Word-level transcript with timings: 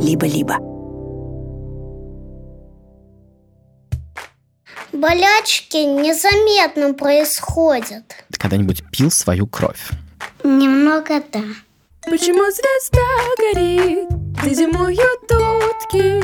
либо-либо. 0.00 0.58
Болячки 4.92 5.78
незаметно 5.78 6.94
происходят. 6.94 8.04
Ты 8.30 8.38
когда-нибудь 8.38 8.84
пил 8.90 9.10
свою 9.10 9.46
кровь? 9.46 9.90
Немного 10.44 11.22
да. 11.32 11.42
Почему 12.04 12.44
звезда 12.50 13.00
горит, 13.38 14.08
где 14.42 14.54
зимуют 14.54 15.22
утки 15.22 16.20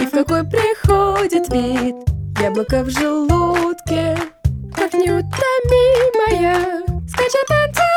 И 0.00 0.06
в 0.06 0.10
какой 0.10 0.44
приходит 0.44 1.48
вид 1.52 1.96
яблоко 2.40 2.84
в 2.84 2.90
желудке 2.90 4.16
Как 4.74 4.94
неутомимая 4.94 6.82
скачет 7.08 7.50
антилопа 7.50 7.87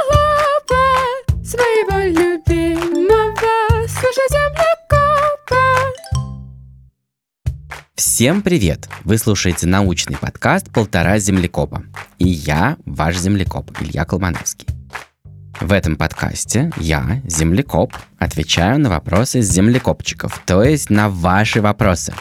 Всем 8.22 8.44
привет! 8.44 8.88
Вы 9.04 9.18
слушаете 9.18 9.66
научный 9.66 10.16
подкаст 10.16 10.72
«Полтора 10.72 11.18
землекопа». 11.18 11.82
И 12.20 12.28
я, 12.28 12.78
ваш 12.86 13.18
землекоп, 13.18 13.72
Илья 13.82 14.06
Колмановский. 14.06 14.68
В 15.60 15.72
этом 15.72 15.96
подкасте 15.96 16.72
я, 16.78 17.20
землекоп, 17.26 17.96
отвечаю 18.20 18.80
на 18.80 18.92
вопросы 18.92 19.42
землекопчиков, 19.42 20.40
то 20.46 20.62
есть 20.62 20.92
на 20.92 21.10
ваши 21.10 21.64
вопросы. 21.64 22.14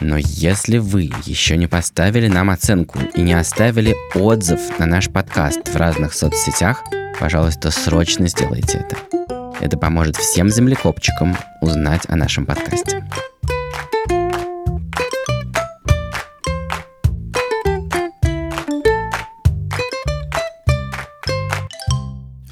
Но 0.00 0.18
если 0.18 0.76
вы 0.76 1.10
еще 1.24 1.56
не 1.56 1.68
поставили 1.68 2.28
нам 2.28 2.50
оценку 2.50 2.98
и 3.14 3.22
не 3.22 3.32
оставили 3.32 3.96
отзыв 4.14 4.60
на 4.78 4.84
наш 4.84 5.08
подкаст 5.08 5.66
в 5.66 5.74
разных 5.74 6.12
соцсетях, 6.12 6.84
пожалуйста, 7.18 7.70
срочно 7.70 8.28
сделайте 8.28 8.84
это. 8.86 8.98
Это 9.58 9.78
поможет 9.78 10.16
всем 10.16 10.50
землекопчикам 10.50 11.34
узнать 11.62 12.02
о 12.08 12.16
нашем 12.16 12.44
подкасте. 12.44 13.06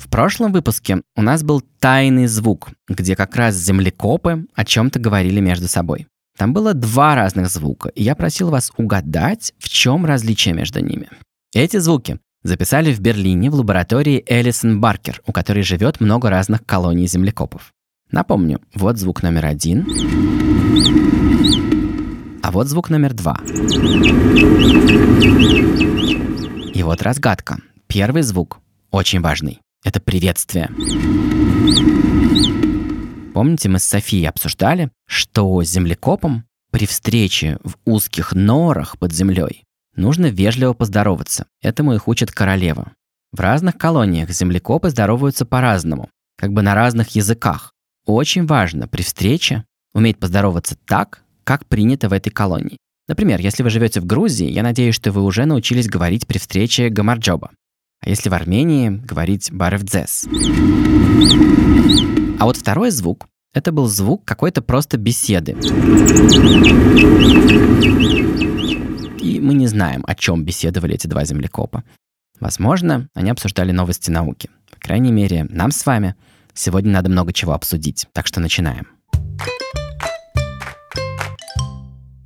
В 0.09 0.11
прошлом 0.11 0.53
выпуске 0.53 1.03
у 1.17 1.23
нас 1.23 1.42
был 1.42 1.61
тайный 1.61 2.28
звук, 2.28 2.70
где 2.89 3.14
как 3.14 3.37
раз 3.37 3.55
землекопы 3.56 4.47
о 4.55 4.64
чем-то 4.64 4.98
говорили 4.98 5.39
между 5.39 5.69
собой. 5.69 6.06
Там 6.39 6.55
было 6.55 6.73
два 6.73 7.14
разных 7.14 7.51
звука, 7.51 7.91
и 7.91 8.03
я 8.03 8.17
просил 8.17 8.48
вас 8.48 8.73
угадать, 8.79 9.53
в 9.59 9.69
чем 9.69 10.06
различие 10.06 10.55
между 10.55 10.83
ними. 10.83 11.11
Эти 11.55 11.77
звуки 11.77 12.19
записали 12.42 12.95
в 12.95 13.01
Берлине 13.01 13.51
в 13.51 13.56
лаборатории 13.56 14.25
Элисон 14.27 14.81
Баркер, 14.81 15.20
у 15.27 15.33
которой 15.33 15.62
живет 15.62 16.01
много 16.01 16.31
разных 16.31 16.64
колоний 16.64 17.06
землекопов. 17.06 17.75
Напомню, 18.11 18.62
вот 18.75 18.97
звук 18.97 19.23
номер 19.23 19.45
один, 19.45 19.86
а 22.42 22.51
вот 22.51 22.67
звук 22.69 22.89
номер 22.89 23.12
два. 23.12 23.39
И 26.73 26.83
вот 26.83 27.03
разгадка. 27.03 27.59
Первый 27.89 28.23
звук 28.23 28.61
очень 28.91 29.20
важный. 29.20 29.61
Это 29.84 30.01
приветствие. 30.01 30.69
Помните, 33.33 33.69
мы 33.69 33.79
с 33.79 33.85
Софией 33.85 34.29
обсуждали, 34.29 34.91
что 35.07 35.62
землекопам 35.62 36.45
при 36.73 36.87
встрече 36.87 37.59
в 37.62 37.77
узких 37.85 38.33
норах 38.33 38.98
под 38.98 39.12
землей 39.12 39.65
нужно 39.95 40.27
вежливо 40.27 40.73
поздороваться. 40.73 41.47
Этому 41.62 41.95
их 41.95 42.09
учит 42.09 42.33
королева. 42.33 42.93
В 43.31 43.39
разных 43.39 43.79
колониях 43.79 44.31
землекопы 44.31 44.91
здороваются 44.91 45.47
по-разному, 45.47 46.11
как 46.37 46.53
бы 46.53 46.63
на 46.63 46.75
разных 46.75 47.11
языках. 47.11 47.73
Очень 48.05 48.47
важно 48.47 48.89
при 48.89 49.03
встрече 49.03 49.65
уметь 49.95 50.19
поздороваться 50.19 50.77
так, 50.87 51.23
как 51.45 51.67
принято 51.67 52.09
в 52.09 52.13
этой 52.13 52.31
колонии. 52.31 52.79
Например, 53.07 53.41
если 53.41 53.63
вы 53.63 53.70
живете 53.70 54.01
в 54.01 54.07
Грузии, 54.07 54.51
я 54.51 54.63
надеюсь, 54.63 54.95
что 54.95 55.13
вы 55.13 55.23
уже 55.23 55.45
научились 55.45 55.89
говорить 55.89 56.27
при 56.27 56.39
встрече 56.39 56.89
гамарджоба. 56.89 57.52
А 58.01 58.09
если 58.09 58.29
в 58.29 58.35
Армении, 58.35 58.91
говорить 58.91 59.51
баревдзес. 59.53 60.27
А 62.39 62.45
вот 62.45 62.57
второй 62.57 62.91
звук— 62.91 63.27
это 63.55 63.73
был 63.73 63.86
звук 63.86 64.25
какой-то 64.25 64.63
просто 64.63 64.97
беседы. 64.98 65.53
И 69.20 69.41
мы 69.41 69.55
не 69.55 69.67
знаем, 69.67 70.05
о 70.07 70.14
чем 70.14 70.45
беседовали 70.45 70.95
эти 70.95 71.07
два 71.07 71.25
землекопа. 71.25 71.83
Возможно, 72.41 73.08
они 73.14 73.31
обсуждали 73.31 73.73
новости 73.73 74.11
науки. 74.11 74.48
По 74.70 74.79
крайней 74.79 75.11
мере, 75.11 75.45
нам 75.51 75.73
с 75.73 75.85
вами 75.85 76.14
сегодня 76.55 76.92
надо 76.92 77.11
много 77.11 77.33
чего 77.33 77.53
обсудить, 77.53 78.07
так 78.13 78.27
что 78.27 78.41
начинаем. 78.41 78.87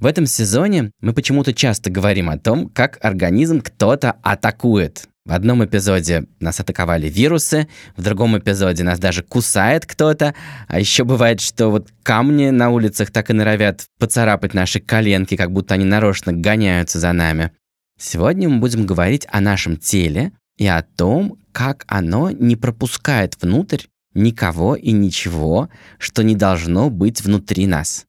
В 0.00 0.06
этом 0.06 0.26
сезоне 0.26 0.90
мы 1.00 1.12
почему-то 1.12 1.54
часто 1.54 1.88
говорим 1.88 2.28
о 2.28 2.36
том, 2.36 2.68
как 2.68 2.98
организм 3.04 3.60
кто-то 3.60 4.16
атакует. 4.22 5.08
В 5.24 5.32
одном 5.32 5.64
эпизоде 5.64 6.24
нас 6.40 6.58
атаковали 6.58 7.08
вирусы, 7.08 7.68
в 7.96 8.02
другом 8.02 8.36
эпизоде 8.36 8.82
нас 8.82 8.98
даже 8.98 9.22
кусает 9.22 9.86
кто-то, 9.86 10.34
а 10.66 10.80
еще 10.80 11.04
бывает, 11.04 11.40
что 11.40 11.68
вот 11.68 11.90
камни 12.02 12.50
на 12.50 12.70
улицах 12.70 13.12
так 13.12 13.30
и 13.30 13.32
норовят 13.32 13.84
поцарапать 14.00 14.52
наши 14.52 14.80
коленки, 14.80 15.36
как 15.36 15.52
будто 15.52 15.74
они 15.74 15.84
нарочно 15.84 16.32
гоняются 16.32 16.98
за 16.98 17.12
нами. 17.12 17.52
Сегодня 18.00 18.48
мы 18.48 18.58
будем 18.58 18.84
говорить 18.84 19.28
о 19.30 19.40
нашем 19.40 19.76
теле 19.76 20.32
и 20.58 20.66
о 20.66 20.82
том, 20.82 21.38
как 21.52 21.84
оно 21.86 22.30
не 22.32 22.56
пропускает 22.56 23.40
внутрь 23.40 23.84
никого 24.14 24.74
и 24.74 24.90
ничего, 24.90 25.68
что 25.98 26.24
не 26.24 26.34
должно 26.34 26.90
быть 26.90 27.20
внутри 27.22 27.68
нас. 27.68 28.06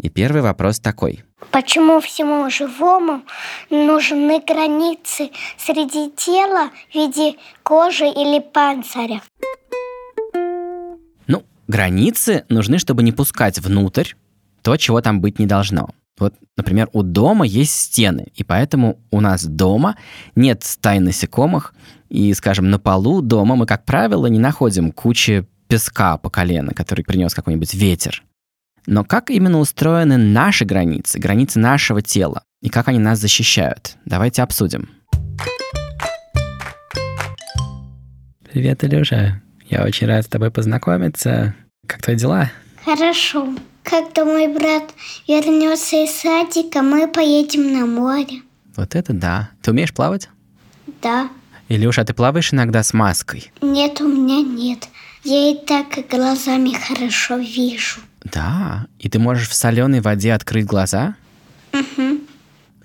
И 0.00 0.08
первый 0.08 0.40
вопрос 0.40 0.80
такой. 0.80 1.25
Почему 1.56 2.00
всему 2.00 2.50
живому 2.50 3.22
нужны 3.70 4.42
границы 4.46 5.30
среди 5.56 6.10
тела 6.10 6.70
в 6.90 6.94
виде 6.94 7.38
кожи 7.62 8.06
или 8.06 8.40
панциря? 8.40 9.22
Ну, 11.26 11.44
границы 11.66 12.44
нужны, 12.48 12.78
чтобы 12.78 13.02
не 13.02 13.12
пускать 13.12 13.58
внутрь 13.58 14.12
то, 14.60 14.76
чего 14.76 15.00
там 15.00 15.20
быть 15.20 15.38
не 15.38 15.46
должно. 15.46 15.88
Вот, 16.18 16.34
например, 16.56 16.88
у 16.92 17.02
дома 17.02 17.46
есть 17.46 17.72
стены, 17.72 18.28
и 18.34 18.42
поэтому 18.42 18.98
у 19.10 19.20
нас 19.20 19.44
дома 19.44 19.96
нет 20.34 20.62
стай 20.64 21.00
насекомых, 21.00 21.74
и, 22.08 22.34
скажем, 22.34 22.70
на 22.70 22.78
полу 22.78 23.20
дома 23.20 23.56
мы, 23.56 23.66
как 23.66 23.84
правило, 23.84 24.26
не 24.26 24.38
находим 24.38 24.92
кучи 24.92 25.46
песка 25.68 26.16
по 26.16 26.30
колено, 26.30 26.72
который 26.74 27.04
принес 27.04 27.34
какой-нибудь 27.34 27.74
ветер. 27.74 28.22
Но 28.86 29.04
как 29.04 29.30
именно 29.30 29.58
устроены 29.58 30.16
наши 30.16 30.64
границы, 30.64 31.18
границы 31.18 31.58
нашего 31.58 32.02
тела, 32.02 32.44
и 32.62 32.68
как 32.68 32.86
они 32.88 32.98
нас 33.00 33.18
защищают? 33.18 33.96
Давайте 34.04 34.42
обсудим. 34.42 34.90
Привет, 38.44 38.84
Илюша. 38.84 39.42
Я 39.68 39.84
очень 39.84 40.06
рад 40.06 40.24
с 40.24 40.28
тобой 40.28 40.52
познакомиться. 40.52 41.54
Как 41.88 42.00
твои 42.00 42.16
дела? 42.16 42.50
Хорошо. 42.84 43.54
Когда 43.82 44.24
мой 44.24 44.48
брат 44.48 44.94
вернется 45.26 46.04
из 46.04 46.12
садика, 46.12 46.82
мы 46.82 47.08
поедем 47.08 47.72
на 47.72 47.86
море. 47.86 48.42
Вот 48.76 48.94
это 48.94 49.12
да. 49.12 49.50
Ты 49.62 49.72
умеешь 49.72 49.92
плавать? 49.92 50.28
Да. 51.02 51.28
Илюша, 51.68 52.02
а 52.02 52.04
ты 52.04 52.14
плаваешь 52.14 52.52
иногда 52.52 52.82
с 52.84 52.92
маской? 52.92 53.50
Нет, 53.60 54.00
у 54.00 54.08
меня 54.08 54.42
нет. 54.42 54.88
Я 55.24 55.50
и 55.50 55.56
так 55.66 56.08
глазами 56.08 56.70
хорошо 56.70 57.36
вижу. 57.38 58.00
Да. 58.32 58.86
И 58.98 59.08
ты 59.08 59.18
можешь 59.18 59.48
в 59.48 59.54
соленой 59.54 60.00
воде 60.00 60.32
открыть 60.32 60.66
глаза? 60.66 61.14
Угу. 61.72 62.20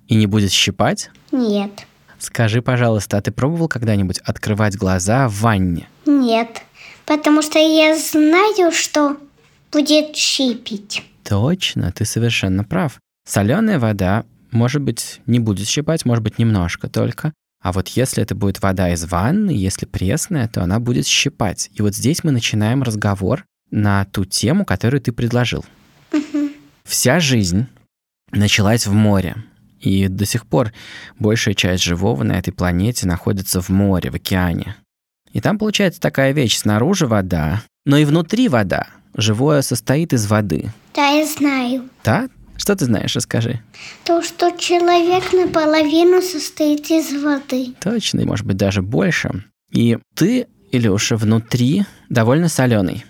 И 0.08 0.16
не 0.16 0.28
будет 0.28 0.52
щипать? 0.52 1.10
Нет. 1.32 1.72
Скажи, 2.20 2.62
пожалуйста, 2.62 3.18
а 3.18 3.22
ты 3.22 3.32
пробовал 3.32 3.68
когда-нибудь 3.68 4.20
открывать 4.20 4.76
глаза 4.76 5.28
в 5.28 5.42
ванне? 5.42 5.88
Нет. 6.06 6.62
Потому 7.06 7.42
что 7.42 7.58
я 7.58 7.98
знаю, 7.98 8.72
что 8.72 9.18
будет 9.72 10.16
щипить. 10.16 11.04
Точно, 11.24 11.92
ты 11.92 12.06
совершенно 12.06 12.64
прав. 12.64 13.00
Соленая 13.28 13.80
вода, 13.80 14.26
может 14.52 14.82
быть, 14.82 15.22
не 15.26 15.40
будет 15.40 15.68
щипать, 15.68 16.06
может 16.06 16.24
быть, 16.24 16.38
немножко 16.38 16.90
только. 16.90 17.34
А 17.62 17.72
вот 17.72 17.88
если 17.90 18.24
это 18.24 18.36
будет 18.36 18.62
вода 18.62 18.92
из 18.92 19.06
ванны, 19.06 19.52
если 19.52 19.86
пресная, 19.86 20.48
то 20.48 20.64
она 20.64 20.80
будет 20.80 21.06
щипать. 21.06 21.70
И 21.74 21.82
вот 21.82 21.96
здесь 21.96 22.24
мы 22.24 22.32
начинаем 22.32 22.82
разговор 22.84 23.46
на 23.72 24.06
ту 24.06 24.26
тему, 24.26 24.66
которую 24.66 25.02
ты 25.02 25.12
предложил. 25.12 25.66
Угу. 26.14 26.50
Вся 26.84 27.20
жизнь 27.20 27.68
началась 28.32 28.86
в 28.86 28.94
море. 28.94 29.36
И 29.80 30.08
до 30.08 30.26
сих 30.26 30.46
пор 30.46 30.72
большая 31.18 31.56
часть 31.56 31.84
живого 31.84 32.24
на 32.24 32.34
этой 32.34 32.52
планете 32.52 33.08
находится 33.08 33.62
в 33.62 33.70
море, 33.70 34.12
в 34.12 34.16
океане. 34.16 34.76
И 35.34 35.42
там 35.42 35.58
получается 35.58 36.00
такая 36.00 36.34
вещь. 36.34 36.58
Снаружи 36.58 37.08
вода, 37.08 37.64
но 37.86 37.98
и 37.98 38.06
внутри 38.06 38.48
вода. 38.48 38.88
Живое 39.16 39.62
состоит 39.62 40.14
из 40.14 40.28
воды. 40.28 40.72
Да, 40.94 41.08
я 41.08 41.26
знаю. 41.26 41.90
Да? 42.04 42.30
Что 42.58 42.76
ты 42.76 42.86
знаешь, 42.86 43.16
расскажи. 43.16 43.60
То, 44.04 44.22
что 44.22 44.52
человек 44.52 45.34
наполовину 45.34 46.22
состоит 46.22 46.92
из 46.92 47.12
воды. 47.24 47.74
Точно, 47.82 48.20
и 48.20 48.26
может 48.26 48.46
быть 48.46 48.58
даже 48.58 48.84
больше. 48.84 49.46
И 49.72 49.98
ты, 50.16 50.48
Илюша, 50.72 51.16
внутри 51.16 51.86
довольно 52.10 52.50
соленый. 52.50 53.04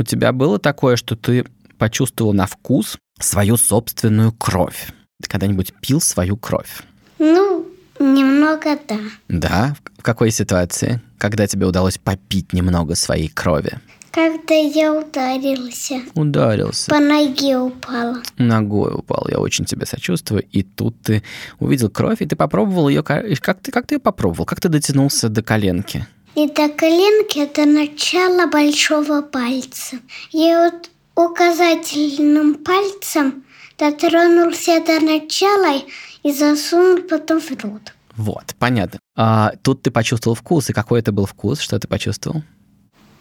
У 0.00 0.02
тебя 0.02 0.32
было 0.32 0.58
такое, 0.58 0.96
что 0.96 1.14
ты 1.14 1.44
почувствовал 1.76 2.32
на 2.32 2.46
вкус 2.46 2.96
свою 3.18 3.58
собственную 3.58 4.32
кровь? 4.32 4.94
Ты 5.22 5.28
когда-нибудь 5.28 5.74
пил 5.82 6.00
свою 6.00 6.38
кровь? 6.38 6.82
Ну, 7.18 7.66
немного 7.98 8.78
да. 8.88 8.98
Да? 9.28 9.76
В 9.98 10.02
какой 10.02 10.30
ситуации? 10.30 11.02
Когда 11.18 11.46
тебе 11.46 11.66
удалось 11.66 11.98
попить 11.98 12.54
немного 12.54 12.94
своей 12.94 13.28
крови? 13.28 13.78
Когда 14.10 14.54
я 14.54 14.94
ударился, 14.94 16.00
Ударился. 16.14 16.90
по 16.90 16.98
ноге 16.98 17.58
упала. 17.58 18.22
Ногой 18.38 18.94
упал. 18.94 19.26
Я 19.28 19.38
очень 19.38 19.66
тебе 19.66 19.84
сочувствую. 19.84 20.44
И 20.50 20.62
тут 20.62 20.98
ты 21.02 21.22
увидел 21.58 21.90
кровь, 21.90 22.22
и 22.22 22.26
ты 22.26 22.36
попробовал 22.36 22.88
ее. 22.88 23.02
Как 23.02 23.60
ты, 23.60 23.70
как 23.70 23.86
ты 23.86 23.96
ее 23.96 24.00
попробовал? 24.00 24.46
Как 24.46 24.60
ты 24.60 24.70
дотянулся 24.70 25.28
до 25.28 25.42
коленки? 25.42 26.06
И 26.34 26.46
до 26.46 26.68
коленки 26.68 27.40
это 27.40 27.66
начало 27.66 28.46
большого 28.46 29.22
пальца. 29.22 29.98
Я 30.30 30.70
вот 30.70 30.90
указательным 31.16 32.54
пальцем 32.54 33.44
дотронулся 33.78 34.80
до 34.84 35.00
начала 35.00 35.82
и 36.22 36.32
засунул 36.32 37.02
потом 37.02 37.40
в 37.40 37.50
рот. 37.62 37.94
Вот, 38.16 38.54
понятно. 38.58 39.00
А 39.16 39.52
тут 39.62 39.82
ты 39.82 39.90
почувствовал 39.90 40.34
вкус. 40.34 40.70
И 40.70 40.72
какой 40.72 41.00
это 41.00 41.10
был 41.10 41.26
вкус? 41.26 41.60
Что 41.60 41.78
ты 41.78 41.88
почувствовал? 41.88 42.42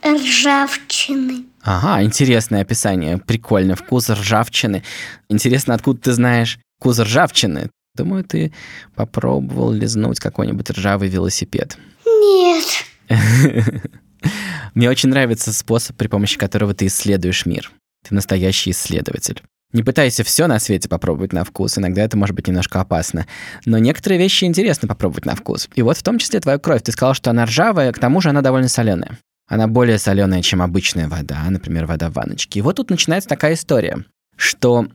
Ржавчины. 0.05 1.45
Ага, 1.63 2.03
интересное 2.03 2.61
описание. 2.61 3.17
Прикольно. 3.17 3.75
Вкус 3.75 4.09
ржавчины. 4.09 4.83
Интересно, 5.29 5.73
откуда 5.73 5.99
ты 6.01 6.11
знаешь 6.13 6.59
вкус 6.79 6.99
ржавчины? 6.99 7.69
Думаю, 7.95 8.23
ты 8.23 8.53
попробовал 8.95 9.71
лизнуть 9.71 10.19
какой-нибудь 10.19 10.69
ржавый 10.69 11.09
велосипед. 11.09 11.77
Нет. 12.05 12.65
Мне 14.73 14.89
очень 14.89 15.09
нравится 15.09 15.53
способ, 15.53 15.97
при 15.97 16.07
помощи 16.07 16.37
которого 16.37 16.73
ты 16.73 16.87
исследуешь 16.87 17.45
мир. 17.45 17.71
Ты 18.07 18.15
настоящий 18.15 18.71
исследователь. 18.71 19.41
Не 19.71 19.83
пытайся 19.83 20.23
все 20.23 20.47
на 20.47 20.57
свете 20.59 20.89
попробовать 20.89 21.31
на 21.31 21.43
вкус, 21.43 21.77
иногда 21.77 22.01
это 22.01 22.17
может 22.17 22.35
быть 22.35 22.47
немножко 22.47 22.81
опасно. 22.81 23.27
Но 23.65 23.77
некоторые 23.77 24.17
вещи 24.17 24.45
интересно 24.45 24.87
попробовать 24.87 25.25
на 25.25 25.35
вкус. 25.35 25.69
И 25.75 25.83
вот 25.83 25.97
в 25.97 26.03
том 26.03 26.17
числе 26.17 26.39
твою 26.39 26.59
кровь. 26.59 26.81
Ты 26.81 26.91
сказал, 26.91 27.13
что 27.13 27.29
она 27.29 27.45
ржавая, 27.45 27.91
к 27.91 27.99
тому 27.99 28.19
же 28.19 28.29
она 28.29 28.41
довольно 28.41 28.67
соленая. 28.67 29.19
Она 29.47 29.67
более 29.67 29.99
соленая, 29.99 30.41
чем 30.41 30.61
обычная 30.61 31.07
вода, 31.07 31.43
например, 31.49 31.85
вода 31.85 32.09
в 32.09 32.13
ванночке. 32.13 32.59
И 32.59 32.61
вот 32.61 32.77
тут 32.77 32.89
начинается 32.89 33.29
такая 33.29 33.53
история, 33.53 34.05
что 34.35 34.87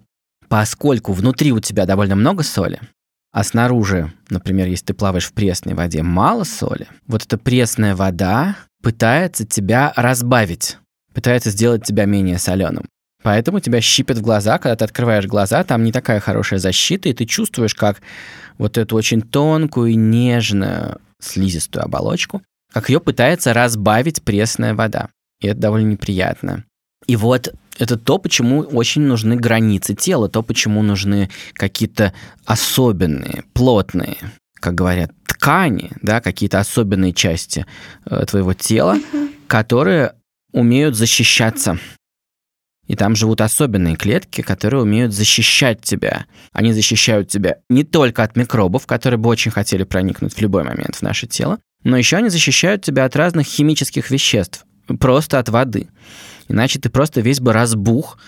поскольку 0.48 1.12
внутри 1.12 1.52
у 1.52 1.60
тебя 1.60 1.86
довольно 1.86 2.16
много 2.16 2.42
соли, 2.42 2.80
а 3.34 3.42
снаружи, 3.42 4.12
например, 4.30 4.68
если 4.68 4.86
ты 4.86 4.94
плаваешь 4.94 5.26
в 5.26 5.32
пресной 5.32 5.74
воде, 5.74 6.04
мало 6.04 6.44
соли, 6.44 6.86
вот 7.08 7.24
эта 7.24 7.36
пресная 7.36 7.96
вода 7.96 8.56
пытается 8.80 9.44
тебя 9.44 9.92
разбавить, 9.96 10.78
пытается 11.12 11.50
сделать 11.50 11.84
тебя 11.84 12.04
менее 12.04 12.38
соленым. 12.38 12.86
Поэтому 13.24 13.58
тебя 13.58 13.80
щипет 13.80 14.18
в 14.18 14.22
глаза, 14.22 14.58
когда 14.58 14.76
ты 14.76 14.84
открываешь 14.84 15.26
глаза, 15.26 15.64
там 15.64 15.82
не 15.82 15.90
такая 15.90 16.20
хорошая 16.20 16.60
защита, 16.60 17.08
и 17.08 17.12
ты 17.12 17.24
чувствуешь, 17.24 17.74
как 17.74 18.02
вот 18.56 18.78
эту 18.78 18.94
очень 18.94 19.20
тонкую 19.20 19.90
и 19.90 19.96
нежную 19.96 21.00
слизистую 21.20 21.84
оболочку, 21.84 22.40
как 22.72 22.88
ее 22.88 23.00
пытается 23.00 23.52
разбавить 23.52 24.22
пресная 24.22 24.74
вода. 24.74 25.08
И 25.40 25.48
это 25.48 25.58
довольно 25.58 25.88
неприятно. 25.88 26.64
И 27.08 27.16
вот 27.16 27.52
это 27.78 27.96
то, 27.96 28.18
почему 28.18 28.60
очень 28.60 29.02
нужны 29.02 29.36
границы 29.36 29.94
тела, 29.94 30.28
то, 30.28 30.42
почему 30.42 30.82
нужны 30.82 31.30
какие-то 31.54 32.12
особенные, 32.44 33.44
плотные, 33.52 34.16
как 34.60 34.74
говорят, 34.74 35.10
ткани, 35.26 35.90
да, 36.02 36.20
какие-то 36.20 36.60
особенные 36.60 37.12
части 37.12 37.66
э, 38.06 38.24
твоего 38.26 38.54
тела, 38.54 38.98
которые 39.48 40.14
умеют 40.52 40.96
защищаться 40.96 41.78
и 42.86 42.96
там 42.96 43.16
живут 43.16 43.40
особенные 43.40 43.96
клетки, 43.96 44.42
которые 44.42 44.82
умеют 44.82 45.12
защищать 45.12 45.80
тебя. 45.82 46.26
Они 46.52 46.72
защищают 46.72 47.28
тебя 47.28 47.56
не 47.68 47.84
только 47.84 48.22
от 48.22 48.36
микробов, 48.36 48.86
которые 48.86 49.18
бы 49.18 49.30
очень 49.30 49.50
хотели 49.50 49.84
проникнуть 49.84 50.34
в 50.34 50.40
любой 50.40 50.64
момент 50.64 50.96
в 50.96 51.02
наше 51.02 51.26
тело, 51.26 51.58
но 51.82 51.96
еще 51.96 52.16
они 52.16 52.28
защищают 52.28 52.82
тебя 52.82 53.04
от 53.04 53.16
разных 53.16 53.46
химических 53.46 54.10
веществ, 54.10 54.64
просто 55.00 55.38
от 55.38 55.48
воды. 55.48 55.88
Иначе 56.48 56.78
ты 56.78 56.90
просто 56.90 57.20
весь 57.20 57.40
бы 57.40 57.52
разбух 57.52 58.18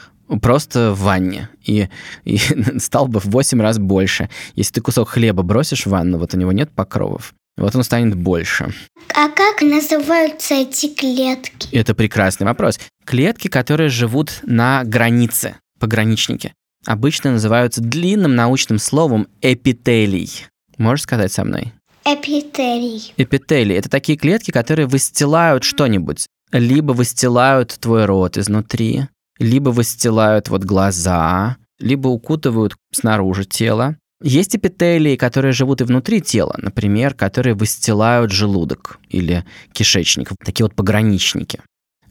просто 0.43 0.93
в 0.93 1.01
ванне 1.01 1.49
и, 1.65 1.89
и 2.25 2.39
стал 2.79 3.09
бы 3.09 3.21
в 3.21 3.27
8 3.27 3.61
раз 3.61 3.79
больше. 3.79 4.29
Если 4.55 4.75
ты 4.75 4.81
кусок 4.81 5.11
хлеба 5.11 5.43
бросишь 5.43 5.87
в 5.87 5.91
ванну, 5.91 6.19
вот 6.19 6.35
у 6.35 6.37
него 6.37 6.53
нет 6.53 6.71
покровов, 6.71 7.35
вот 7.57 7.75
он 7.75 7.85
станет 7.85 8.15
больше. 8.15 8.73
А 9.15 9.29
как 9.29 9.63
называются 9.63 10.55
эти 10.55 10.89
клетки? 10.93 11.75
Это 11.75 11.95
прекрасный 11.95 12.47
вопрос. 12.47 12.79
Клетки, 13.05 13.49
которые 13.49 13.89
живут 13.89 14.41
на 14.43 14.85
границе, 14.85 15.57
пограничники, 15.79 16.53
обычно 16.85 17.33
называются 17.33 17.81
длинным 17.81 18.35
научным 18.35 18.79
словом 18.79 19.29
эпителий. 19.41 20.47
Можешь 20.77 21.05
сказать 21.05 21.33
со 21.33 21.45
мной? 21.45 21.73
Эпителий. 22.05 23.13
Эпителий– 23.17 23.75
это 23.77 23.89
такие 23.89 24.17
клетки, 24.17 24.51
которые 24.53 24.87
выстилают 24.87 25.65
что-нибудь. 25.65 26.27
Либо 26.53 26.93
выстилают 26.93 27.77
твой 27.81 28.05
рот 28.05 28.39
изнутри, 28.39 29.09
либо 29.39 29.71
выстилают 29.71 30.49
вот 30.49 30.65
глаза, 30.65 31.57
либо 31.79 32.09
укутывают 32.09 32.77
снаружи 32.93 33.45
тело. 33.45 33.97
Есть 34.23 34.57
эпителии, 34.57 35.17
которые 35.17 35.53
живут 35.53 35.83
и 35.83 35.85
внутри 35.85 36.23
тела, 36.23 36.55
например, 36.59 37.15
которые 37.15 37.55
выстилают 37.55 38.33
желудок 38.33 38.99
или 39.09 39.45
кишечник, 39.73 40.31
такие 40.43 40.65
вот 40.65 40.75
пограничники. 40.75 41.61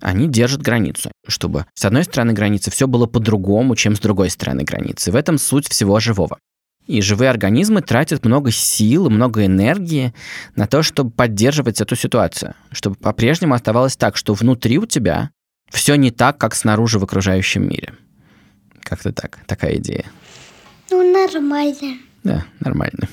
Они 0.02 0.28
держат 0.28 0.62
границу, 0.62 1.12
чтобы 1.28 1.66
с 1.74 1.84
одной 1.86 2.04
стороны 2.04 2.34
границы 2.34 2.70
все 2.70 2.86
было 2.86 3.08
по-другому, 3.08 3.76
чем 3.76 3.96
с 3.96 4.00
другой 4.00 4.30
стороны 4.30 4.64
границы. 4.64 5.12
В 5.12 5.16
этом 5.16 5.40
суть 5.40 5.68
всего 5.68 6.00
живого. 6.00 6.38
И 6.88 7.02
живые 7.02 7.30
организмы 7.32 7.82
тратят 7.82 8.26
много 8.26 8.52
сил 8.52 9.10
много 9.10 9.46
энергии 9.46 10.14
на 10.56 10.68
то, 10.68 10.84
чтобы 10.84 11.10
поддерживать 11.10 11.82
эту 11.82 11.96
ситуацию, 11.96 12.54
чтобы 12.72 12.96
по-прежнему 12.96 13.56
оставалось 13.56 13.98
так, 13.98 14.18
что 14.18 14.34
внутри 14.34 14.78
у 14.78 14.86
тебя 14.86 15.32
все 15.72 15.96
не 15.96 16.12
так, 16.12 16.38
как 16.38 16.54
снаружи 16.54 17.00
в 17.00 17.04
окружающем 17.04 17.68
мире. 17.68 17.94
Как-то 18.84 19.12
так, 19.12 19.40
такая 19.48 19.78
идея. 19.78 20.06
Ну, 20.92 21.12
нормально. 21.12 21.98
Да, 22.24 22.46
нормально. 22.60 23.10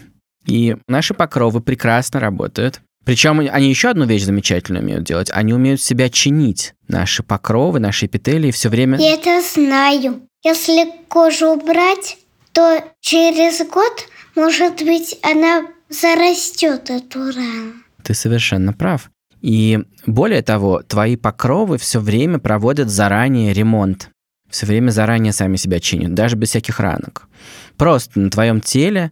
И 0.46 0.76
наши 0.86 1.14
покровы 1.14 1.60
прекрасно 1.60 2.20
работают. 2.20 2.82
Причем 3.04 3.40
они 3.40 3.68
еще 3.68 3.88
одну 3.88 4.04
вещь 4.04 4.22
замечательную 4.22 4.84
умеют 4.84 5.04
делать. 5.04 5.30
Они 5.32 5.52
умеют 5.52 5.80
себя 5.80 6.08
чинить. 6.08 6.74
Наши 6.88 7.22
покровы, 7.22 7.80
наши 7.80 8.06
эпителии 8.06 8.50
все 8.50 8.68
время... 8.68 8.98
Я 8.98 9.14
это 9.14 9.40
знаю. 9.42 10.22
Если 10.44 10.92
кожу 11.08 11.54
убрать, 11.54 12.18
то 12.52 12.84
через 13.00 13.66
год, 13.68 14.08
может 14.34 14.82
быть, 14.84 15.18
она 15.22 15.66
зарастет 15.88 16.90
эту 16.90 17.32
рану. 17.32 17.74
Ты 18.02 18.14
совершенно 18.14 18.72
прав. 18.72 19.10
И 19.40 19.80
более 20.06 20.42
того, 20.42 20.82
твои 20.82 21.16
покровы 21.16 21.78
все 21.78 22.00
время 22.00 22.38
проводят 22.38 22.88
заранее 22.88 23.52
ремонт. 23.52 24.10
Все 24.48 24.66
время 24.66 24.90
заранее 24.90 25.32
сами 25.32 25.56
себя 25.56 25.80
чинят, 25.80 26.14
даже 26.14 26.36
без 26.36 26.50
всяких 26.50 26.78
ранок. 26.78 27.28
Просто 27.76 28.20
на 28.20 28.30
твоем 28.30 28.60
теле 28.60 29.10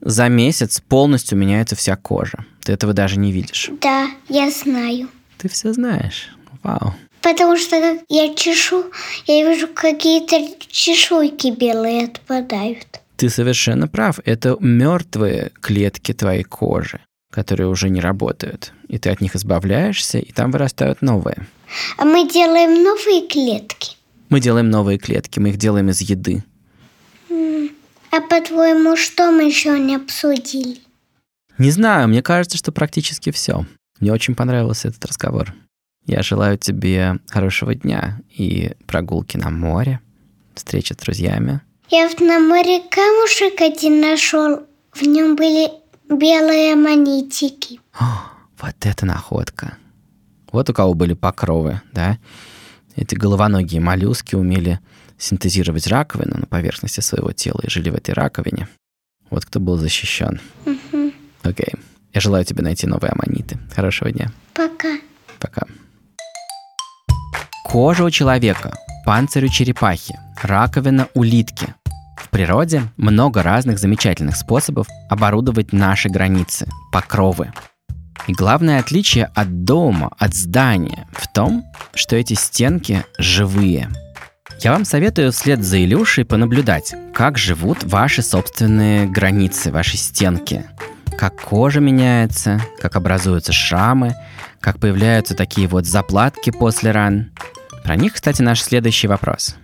за 0.00 0.28
месяц 0.28 0.80
полностью 0.80 1.38
меняется 1.38 1.76
вся 1.76 1.96
кожа. 1.96 2.44
Ты 2.62 2.72
этого 2.72 2.92
даже 2.92 3.18
не 3.18 3.32
видишь. 3.32 3.70
Да, 3.80 4.08
я 4.28 4.50
знаю. 4.50 5.08
Ты 5.38 5.48
все 5.48 5.72
знаешь. 5.72 6.28
Вау. 6.62 6.94
Потому 7.22 7.56
что 7.56 7.80
как 7.80 8.00
я 8.08 8.34
чешу, 8.34 8.86
я 9.26 9.48
вижу, 9.48 9.68
какие-то 9.68 10.36
чешуйки 10.68 11.48
белые 11.50 12.06
отпадают. 12.06 13.00
Ты 13.16 13.30
совершенно 13.30 13.86
прав. 13.86 14.18
Это 14.24 14.56
мертвые 14.58 15.52
клетки 15.60 16.12
твоей 16.12 16.42
кожи, 16.42 17.00
которые 17.30 17.68
уже 17.68 17.88
не 17.88 18.00
работают. 18.00 18.72
И 18.88 18.98
ты 18.98 19.10
от 19.10 19.20
них 19.20 19.36
избавляешься, 19.36 20.18
и 20.18 20.32
там 20.32 20.50
вырастают 20.50 21.02
новые. 21.02 21.46
А 21.96 22.04
мы 22.04 22.28
делаем 22.28 22.82
новые 22.82 23.28
клетки. 23.28 23.96
Мы 24.28 24.40
делаем 24.40 24.70
новые 24.70 24.98
клетки, 24.98 25.38
мы 25.38 25.50
их 25.50 25.56
делаем 25.56 25.90
из 25.90 26.00
еды. 26.00 26.42
А 28.10 28.20
по-твоему, 28.20 28.96
что 28.96 29.30
мы 29.30 29.44
еще 29.44 29.78
не 29.78 29.96
обсудили? 29.96 30.78
Не 31.58 31.70
знаю, 31.70 32.08
мне 32.08 32.22
кажется, 32.22 32.58
что 32.58 32.72
практически 32.72 33.30
все. 33.30 33.64
Мне 34.00 34.12
очень 34.12 34.34
понравился 34.34 34.88
этот 34.88 35.04
разговор. 35.04 35.54
Я 36.06 36.22
желаю 36.22 36.58
тебе 36.58 37.18
хорошего 37.28 37.74
дня 37.74 38.20
и 38.30 38.72
прогулки 38.86 39.36
на 39.36 39.50
море, 39.50 40.00
встречи 40.54 40.92
с 40.92 40.96
друзьями. 40.96 41.60
Я 41.90 42.08
в 42.08 42.18
на 42.20 42.40
море 42.40 42.82
камушек 42.90 43.60
один 43.60 44.00
нашел. 44.00 44.62
В 44.92 45.02
нем 45.02 45.36
были 45.36 45.70
белые 46.08 46.74
монетики. 46.74 47.80
О, 47.98 48.22
вот 48.58 48.74
это 48.80 49.06
находка. 49.06 49.76
Вот 50.50 50.68
у 50.68 50.74
кого 50.74 50.94
были 50.94 51.14
покровы, 51.14 51.80
да? 51.92 52.18
Эти 52.96 53.14
головоногие 53.14 53.80
моллюски 53.80 54.34
умели 54.34 54.80
синтезировать 55.16 55.86
раковину 55.86 56.36
на 56.38 56.46
поверхности 56.46 57.00
своего 57.00 57.32
тела 57.32 57.60
и 57.62 57.70
жили 57.70 57.90
в 57.90 57.94
этой 57.94 58.12
раковине. 58.12 58.68
Вот 59.30 59.46
кто 59.46 59.60
был 59.60 59.76
защищен. 59.78 60.40
Мгм. 60.66 61.12
Окей. 61.42 61.72
Я 62.12 62.20
желаю 62.20 62.44
тебе 62.44 62.62
найти 62.62 62.86
новые 62.86 63.12
аммониты. 63.12 63.58
Хорошего 63.74 64.10
дня. 64.10 64.30
Пока. 64.52 64.98
Пока. 65.38 65.62
Кожа 67.72 68.04
у 68.04 68.10
человека 68.10 68.76
панцирь 69.06 69.46
у 69.46 69.48
черепахи, 69.48 70.18
раковина 70.42 71.08
улитки. 71.14 71.74
В 72.18 72.28
природе 72.28 72.82
много 72.98 73.42
разных 73.42 73.78
замечательных 73.78 74.36
способов 74.36 74.88
оборудовать 75.08 75.72
наши 75.72 76.10
границы, 76.10 76.68
покровы. 76.92 77.50
И 78.26 78.34
главное 78.34 78.78
отличие 78.78 79.24
от 79.34 79.64
дома, 79.64 80.10
от 80.18 80.34
здания 80.34 81.08
в 81.12 81.32
том, 81.32 81.64
что 81.94 82.14
эти 82.14 82.34
стенки 82.34 83.06
живые. 83.16 83.88
Я 84.60 84.72
вам 84.72 84.84
советую 84.84 85.32
вслед 85.32 85.64
за 85.64 85.82
Илюшей 85.82 86.26
понаблюдать, 86.26 86.94
как 87.14 87.38
живут 87.38 87.84
ваши 87.84 88.20
собственные 88.20 89.06
границы, 89.06 89.72
ваши 89.72 89.96
стенки. 89.96 90.66
Как 91.16 91.40
кожа 91.40 91.80
меняется, 91.80 92.60
как 92.82 92.96
образуются 92.96 93.52
шрамы, 93.54 94.14
как 94.60 94.78
появляются 94.78 95.34
такие 95.34 95.68
вот 95.68 95.86
заплатки 95.86 96.50
после 96.50 96.90
ран. 96.90 97.30
Про 97.84 97.96
них, 97.96 98.12
кстати, 98.12 98.42
наш 98.42 98.62
следующий 98.62 99.08
вопрос. 99.08 99.56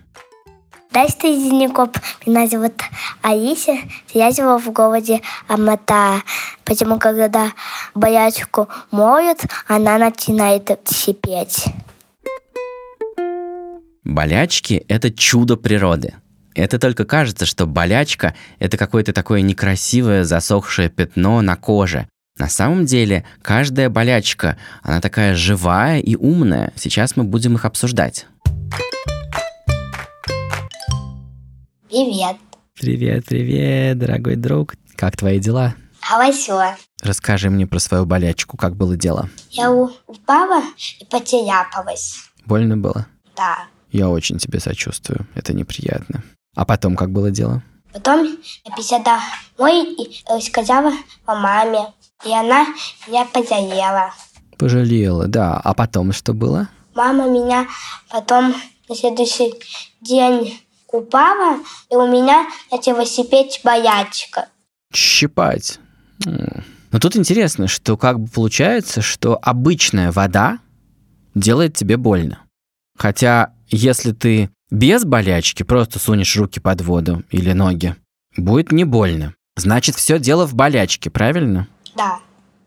Десь 0.93 1.13
тыденников 1.15 1.89
меня 2.25 2.47
зовут 2.47 2.73
Алися, 3.21 3.77
я 4.13 4.31
живу 4.31 4.57
в 4.57 4.71
городе 4.71 5.21
Амата. 5.47 6.23
Почему, 6.65 6.97
когда 6.97 7.51
боячку 7.93 8.67
моют, 8.91 9.39
она 9.67 9.99
начинает 9.99 10.69
шипеть. 10.91 11.65
Болячки– 14.03 14.83
это 14.87 15.11
чудо 15.11 15.57
природы. 15.57 16.15
Это 16.55 16.79
только 16.79 17.05
кажется, 17.05 17.45
что 17.45 17.67
болячка– 17.67 18.33
это 18.59 18.75
какое-то 18.75 19.13
такое 19.13 19.41
некрасивое 19.41 20.23
засохшее 20.23 20.89
пятно 20.89 21.41
на 21.41 21.55
коже. 21.55 22.07
На 22.39 22.47
самом 22.47 22.85
деле, 22.85 23.25
каждая 23.41 23.89
болячка, 23.89 24.57
она 24.81 25.01
такая 25.01 25.35
живая 25.35 25.99
и 25.99 26.15
умная. 26.15 26.71
Сейчас 26.77 27.17
мы 27.17 27.25
будем 27.25 27.55
их 27.55 27.65
обсуждать. 27.65 28.27
Привет. 31.89 32.37
Привет, 32.79 33.25
привет, 33.25 33.97
дорогой 33.97 34.37
друг. 34.37 34.75
Как 34.95 35.17
твои 35.17 35.39
дела? 35.39 35.75
Хорошо. 35.99 36.75
Расскажи 37.01 37.49
мне 37.49 37.67
про 37.67 37.79
свою 37.79 38.05
болячку, 38.05 38.55
как 38.55 38.77
было 38.77 38.95
дело. 38.95 39.29
Я 39.51 39.69
упала 39.71 40.63
и 40.97 41.05
потеряпалась. 41.05 42.19
Больно 42.45 42.77
было? 42.77 43.05
Да. 43.35 43.65
Я 43.91 44.09
очень 44.09 44.37
тебе 44.37 44.61
сочувствую, 44.61 45.27
это 45.35 45.53
неприятно. 45.53 46.23
А 46.55 46.63
потом 46.63 46.95
как 46.95 47.11
было 47.11 47.31
дело? 47.31 47.63
Потом 47.93 48.37
я 48.65 48.75
пришла 48.75 48.99
домой 48.99 49.93
и 49.93 50.21
рассказала 50.29 50.91
о 51.25 51.35
маме. 51.35 51.93
И 52.25 52.33
она 52.33 52.67
меня 53.07 53.25
пожалела. 53.25 54.13
Пожалела, 54.57 55.27
да. 55.27 55.59
А 55.63 55.73
потом 55.73 56.11
что 56.11 56.33
было? 56.33 56.67
Мама 56.93 57.27
меня 57.29 57.67
потом 58.09 58.53
на 58.89 58.95
следующий 58.95 59.53
день 60.01 60.59
купала, 60.85 61.59
и 61.89 61.95
у 61.95 62.07
меня 62.07 62.47
начала 62.71 63.05
сипеть 63.05 63.61
болячка. 63.63 64.49
Щипать. 64.93 65.79
Но 66.25 66.99
тут 66.99 67.15
интересно, 67.15 67.67
что 67.67 67.95
как 67.95 68.19
бы 68.19 68.27
получается, 68.27 69.01
что 69.01 69.39
обычная 69.41 70.11
вода 70.11 70.59
делает 71.35 71.77
тебе 71.77 71.97
больно. 71.97 72.39
Хотя, 72.97 73.53
если 73.69 74.11
ты 74.11 74.49
без 74.71 75.03
болячки 75.05 75.63
просто 75.63 75.99
сунешь 75.99 76.35
руки 76.37 76.59
под 76.59 76.81
воду 76.81 77.23
или 77.31 77.53
ноги, 77.53 77.95
будет 78.37 78.71
не 78.71 78.83
больно. 78.83 79.33
Значит, 79.55 79.95
все 79.95 80.19
дело 80.19 80.45
в 80.47 80.53
болячке, 80.55 81.09
правильно? 81.09 81.67
Да, 81.95 82.19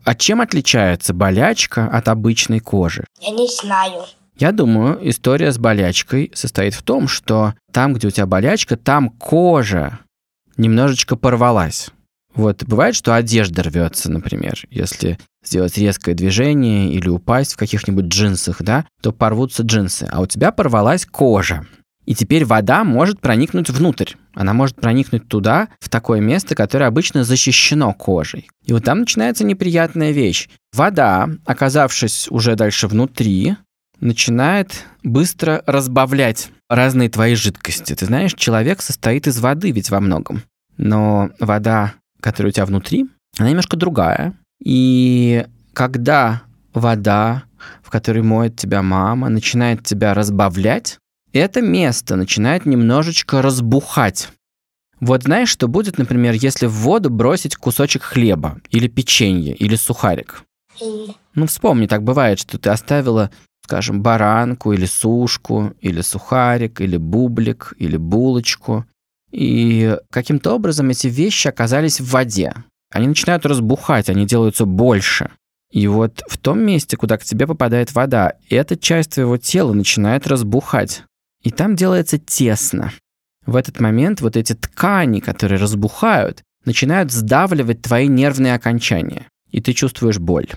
А 0.03 0.15
чем 0.15 0.41
отличается 0.41 1.13
болячка 1.13 1.87
от 1.87 2.07
обычной 2.07 2.59
кожи? 2.59 3.05
я 3.21 3.31
не 3.31 3.47
знаю. 3.47 4.03
Я 4.37 4.51
думаю, 4.51 4.99
история 5.09 5.51
с 5.51 5.57
болячкой 5.57 6.31
состоит 6.33 6.73
в 6.73 6.81
том, 6.83 7.07
что 7.07 7.53
там, 7.71 7.93
где 7.93 8.07
у 8.07 8.11
тебя 8.11 8.25
болячка, 8.25 8.75
там 8.77 9.09
кожа 9.11 9.99
немножечко 10.57 11.15
порвалась. 11.15 11.89
Вот 12.35 12.63
бывает, 12.63 12.95
что 12.95 13.15
одежда 13.15 13.63
рвется, 13.63 14.11
например, 14.11 14.53
если 14.69 15.19
сделать 15.43 15.77
резкое 15.77 16.13
движение 16.13 16.91
или 16.91 17.09
упасть 17.09 17.53
в 17.53 17.57
каких-нибудь 17.57 18.05
джинсах, 18.05 18.61
да, 18.61 18.85
то 19.01 19.11
порвутся 19.11 19.63
джинсы, 19.63 20.07
а 20.11 20.21
у 20.21 20.25
тебя 20.25 20.51
порвалась 20.51 21.05
кожа. 21.05 21.65
И 22.05 22.15
теперь 22.15 22.43
вода 22.43 22.83
может 22.83 23.21
проникнуть 23.21 23.69
внутрь. 23.69 24.13
Она 24.33 24.53
может 24.53 24.75
проникнуть 24.75 25.27
туда, 25.27 25.69
в 25.79 25.89
такое 25.89 26.19
место, 26.19 26.53
которое 26.53 26.85
обычно 26.87 27.23
защищено 27.23 27.93
кожей. 27.93 28.49
И 28.65 28.73
вот 28.73 28.83
там 28.83 29.01
начинается 29.01 29.45
неприятная 29.45 30.11
вещь. 30.11 30.49
Вода, 30.73 31.29
оказавшись 31.45 32.27
уже 32.29 32.55
дальше 32.55 32.87
внутри, 32.87 33.55
начинает 33.99 34.85
быстро 35.01 35.63
разбавлять 35.65 36.49
разные 36.69 37.09
твои 37.09 37.35
жидкости. 37.35 37.95
Ты 37.95 38.05
знаешь, 38.05 38.33
человек 38.33 38.81
состоит 38.81 39.27
из 39.27 39.39
воды 39.39 39.71
ведь 39.71 39.89
во 39.89 40.01
многом. 40.01 40.43
Но 40.77 41.29
вода, 41.39 41.93
которая 42.23 42.51
у 42.51 42.53
тебя 42.53 42.65
внутри, 42.65 43.05
она 43.37 43.49
немножко 43.49 43.75
другая. 43.75 44.33
И 44.63 45.45
когда 45.73 46.43
вода, 46.73 47.43
в 47.83 47.89
которой 47.89 48.23
моет 48.23 48.55
тебя 48.55 48.81
мама, 48.81 49.27
начинает 49.27 49.83
тебя 49.83 50.13
разбавлять, 50.13 50.97
это 51.33 51.61
место 51.61 52.15
начинает 52.15 52.65
немножечко 52.65 53.41
разбухать. 53.41 54.29
Вот 55.01 55.23
знаешь, 55.23 55.49
что 55.49 55.67
будет, 55.67 55.97
например, 55.97 56.33
если 56.33 56.65
в 56.65 56.71
воду 56.71 57.09
бросить 57.09 57.57
кусочек 57.57 58.03
хлеба, 58.03 58.61
или 58.69 58.87
печенье, 58.87 59.53
или 59.53 59.75
сухарик? 59.75 60.43
Ну, 61.35 61.45
вспомни, 61.47 61.87
так 61.87 62.03
бывает, 62.03 62.39
что 62.39 62.57
ты 62.57 62.69
оставила, 62.69 63.31
скажем, 63.65 64.01
баранку 64.01 64.71
или 64.71 64.85
сушку, 64.85 65.73
или 65.81 65.99
сухарик, 65.99 66.79
или 66.79 66.95
бублик, 66.95 67.73
или 67.77 67.97
булочку. 67.97 68.85
И 69.33 69.97
каким-то 70.11 70.53
образом 70.53 70.91
эти 70.91 71.07
вещи 71.07 71.47
оказались 71.47 71.99
в 71.99 72.09
воде. 72.11 72.53
Они 72.91 73.07
начинают 73.07 73.45
разбухать, 73.45 74.07
они 74.07 74.27
делаются 74.27 74.65
больше. 74.65 75.31
И 75.71 75.87
вот 75.87 76.23
в 76.27 76.37
том 76.37 76.59
месте, 76.59 76.95
куда 76.95 77.17
к 77.17 77.23
тебе 77.23 77.47
попадает 77.47 77.95
вода, 77.95 78.33
эта 78.47 78.77
часть 78.77 79.15
твоего 79.15 79.37
тела 79.37 79.73
начинает 79.73 80.27
разбухать. 80.27 81.03
И 81.41 81.49
там 81.49 81.75
делается 81.75 82.19
тесно. 82.19 82.93
В 83.47 83.55
этот 83.55 83.79
момент 83.79 84.21
вот 84.21 84.37
эти 84.37 84.53
ткани, 84.53 85.19
которые 85.19 85.59
разбухают, 85.59 86.43
начинают 86.63 87.11
сдавливать 87.11 87.81
твои 87.81 88.07
нервные 88.07 88.53
окончания. 88.53 89.27
И 89.49 89.61
ты 89.61 89.73
чувствуешь 89.73 90.19
боль. 90.19 90.47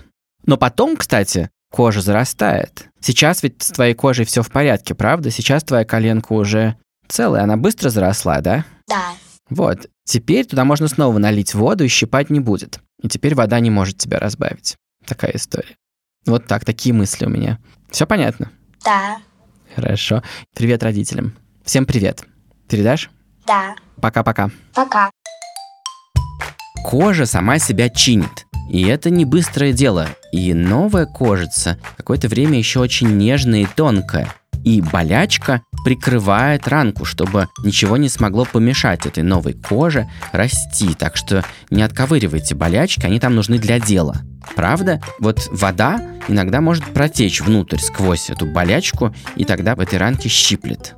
Но 0.45 0.55
потом, 0.55 0.95
кстати, 0.95 1.49
кожа 1.71 2.01
зарастает. 2.01 2.87
Сейчас 3.01 3.41
ведь 3.41 3.63
с 3.63 3.71
твоей 3.71 3.95
кожей 3.95 4.23
все 4.23 4.43
в 4.43 4.51
порядке, 4.51 4.93
правда? 4.93 5.31
Сейчас 5.31 5.63
твоя 5.63 5.83
коленка 5.83 6.33
уже 6.33 6.77
целая, 7.07 7.43
она 7.43 7.57
быстро 7.57 7.89
заросла, 7.89 8.41
да? 8.41 8.65
да, 8.87 9.13
Вот. 9.49 9.87
Теперь 10.05 10.45
туда 10.45 10.63
можно 10.63 10.87
снова 10.87 11.17
налить 11.17 11.53
воду 11.53 11.83
и 11.83 11.87
щипать 11.89 12.29
не 12.29 12.39
будет. 12.39 12.79
И 13.01 13.09
теперь 13.09 13.35
вода 13.35 13.59
не 13.59 13.69
может 13.69 13.97
тебя 13.97 14.19
разбавить. 14.19 14.75
Такая 15.05 15.31
история. 15.35 15.75
Вот 16.25 16.47
так, 16.47 16.65
такие 16.65 16.93
мысли 16.93 17.25
у 17.25 17.29
меня. 17.29 17.59
Все 17.89 18.05
понятно? 18.05 18.51
да, 18.83 19.17
Хорошо. 19.75 20.23
Привет 20.55 20.81
родителям. 20.81 21.35
Всем 21.63 21.85
привет. 21.85 22.23
Передашь? 22.69 23.09
да. 23.45 23.75
Пока-пока. 24.01 24.49
Пока. 24.73 25.09
Кожа 26.83 27.25
сама 27.25 27.59
себя 27.59 27.89
чинит. 27.89 28.45
И 28.71 28.83
это 28.85 29.09
не 29.09 29.25
быстрое 29.25 29.73
дело. 29.73 30.07
И 30.31 30.53
новая 30.53 31.05
кожица 31.05 31.77
какое-то 31.97 32.27
время 32.27 32.57
еще 32.57 32.79
очень 32.79 33.17
нежная 33.17 33.61
и 33.61 33.65
тонкая. 33.65 34.33
И 34.63 34.81
болячка 34.81 35.61
прикрывает 35.83 36.67
ранку, 36.67 37.05
чтобы 37.05 37.47
ничего 37.63 37.97
не 37.97 38.09
смогло 38.09 38.45
помешать 38.45 39.05
этой 39.05 39.23
новой 39.23 39.53
коже 39.53 40.09
расти. 40.31 40.93
Так 40.93 41.15
что 41.15 41.43
не 41.69 41.81
отковыривайте 41.81 42.55
болячки, 42.55 43.05
они 43.05 43.19
там 43.19 43.35
нужны 43.35 43.57
для 43.57 43.79
дела. 43.79 44.21
Правда? 44.55 45.01
Вот 45.19 45.47
вода 45.51 46.01
иногда 46.27 46.61
может 46.61 46.83
протечь 46.85 47.41
внутрь 47.41 47.79
сквозь 47.79 48.29
эту 48.29 48.45
болячку, 48.45 49.13
и 49.35 49.45
тогда 49.45 49.75
в 49.75 49.79
этой 49.79 49.97
ранке 49.97 50.29
щиплет. 50.29 50.95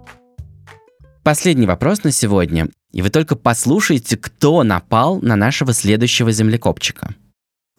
Последний 1.24 1.68
вопрос 1.68 2.04
на 2.04 2.12
сегодня. 2.12 2.70
И 2.92 3.02
вы 3.02 3.10
только 3.10 3.36
послушайте, 3.36 4.18
кто 4.18 4.64
напал 4.64 5.20
на 5.22 5.36
нашего 5.36 5.74
следующего 5.74 6.32
землекопчика. 6.32 7.14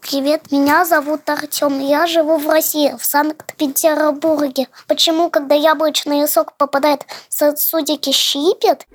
Привет, 0.02 0.50
меня 0.50 0.84
зовут 0.86 1.28
Артем. 1.28 1.78
Я 1.78 2.06
живу 2.06 2.38
в 2.38 2.48
России, 2.48 2.92
в 2.98 3.04
Санкт-Петербурге. 3.04 4.68
Почему, 4.86 5.30
когда 5.30 5.54
яблочный 5.54 6.26
сок 6.26 6.56
попадает 6.56 7.04
в 7.28 7.34
сосудики, 7.34 8.10
щипет? 8.10 8.86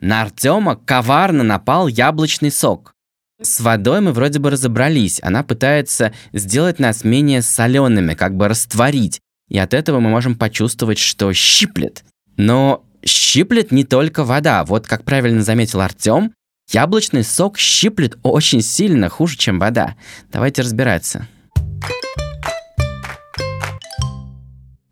На 0.00 0.22
Артема 0.22 0.76
коварно 0.76 1.44
напал 1.44 1.86
яблочный 1.86 2.50
сок. 2.50 2.94
С 3.40 3.60
водой 3.60 4.00
мы 4.00 4.12
вроде 4.12 4.38
бы 4.38 4.50
разобрались. 4.50 5.20
Она 5.22 5.42
пытается 5.42 6.14
сделать 6.32 6.78
нас 6.78 7.04
менее 7.04 7.42
солеными, 7.42 8.14
как 8.14 8.36
бы 8.36 8.48
растворить. 8.48 9.20
И 9.48 9.58
от 9.58 9.74
этого 9.74 10.00
мы 10.00 10.08
можем 10.08 10.34
почувствовать, 10.36 10.98
что 10.98 11.32
щиплет. 11.32 12.04
Но 12.36 12.84
щиплет 13.04 13.70
не 13.70 13.84
только 13.84 14.24
вода. 14.24 14.64
Вот 14.64 14.86
как 14.86 15.04
правильно 15.04 15.42
заметил 15.42 15.80
Артем, 15.82 16.32
яблочный 16.72 17.24
сок 17.24 17.58
щиплет 17.58 18.18
очень 18.22 18.62
сильно, 18.62 19.08
хуже, 19.08 19.36
чем 19.36 19.58
вода. 19.58 19.94
Давайте 20.32 20.62
разбираться. 20.62 21.26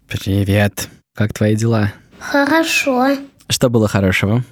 Привет. 0.08 0.88
Как 1.14 1.32
твои 1.32 1.54
дела? 1.56 1.92
Хорошо. 2.18 3.16
Что 3.48 3.70
было 3.70 3.88
хорошего? 3.88 4.44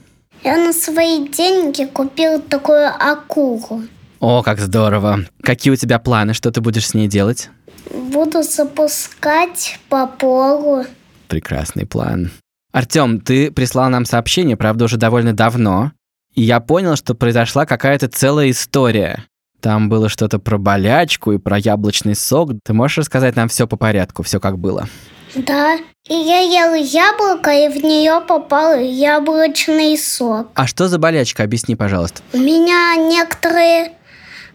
Я 0.45 0.57
на 0.57 0.73
свои 0.73 1.29
деньги 1.29 1.85
купил 1.85 2.41
такую 2.41 2.89
акулу. 2.89 3.85
О, 4.21 4.43
как 4.43 4.59
здорово. 4.61 5.21
Какие 5.43 5.73
у 5.73 5.77
тебя 5.77 5.99
планы? 5.99 6.35
Что 6.35 6.51
ты 6.51 6.61
будешь 6.61 6.89
с 6.89 6.95
ней 6.95 7.09
делать? 7.09 7.51
Буду 7.91 8.43
запускать 8.43 9.79
по 9.89 10.07
полу. 10.07 10.85
Прекрасный 11.29 11.87
план. 11.87 12.31
Артем, 12.73 13.21
ты 13.21 13.51
прислал 13.51 13.89
нам 13.89 14.05
сообщение, 14.05 14.57
правда, 14.57 14.85
уже 14.85 14.97
довольно 14.97 15.33
давно. 15.33 15.93
И 16.37 16.43
я 16.43 16.61
понял, 16.61 16.97
что 16.97 17.15
произошла 17.15 17.65
какая-то 17.65 18.09
целая 18.09 18.51
история. 18.51 19.25
Там 19.61 19.89
было 19.89 20.11
что-то 20.11 20.39
про 20.39 20.59
болячку 20.59 21.33
и 21.33 21.39
про 21.39 21.59
яблочный 21.59 22.15
сок. 22.15 22.51
Ты 22.63 22.75
можешь 22.75 22.99
рассказать 22.99 23.37
нам 23.37 23.49
все 23.49 23.67
по 23.67 23.77
порядку, 23.77 24.23
все 24.23 24.39
как 24.39 24.59
было? 24.59 24.87
Да. 25.35 25.79
И 26.09 26.15
я 26.15 26.41
ел 26.41 26.75
яблоко, 26.75 27.51
и 27.51 27.69
в 27.69 27.83
нее 27.83 28.23
попал 28.29 28.79
яблочный 28.79 29.99
сок. 29.99 30.49
А 30.55 30.67
что 30.67 30.89
за 30.89 30.99
болячка? 30.99 31.43
Объясни, 31.43 31.75
пожалуйста. 31.75 32.21
У 32.35 32.39
меня 32.39 32.95
некоторые 32.97 33.93